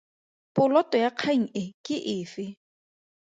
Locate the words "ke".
1.85-1.95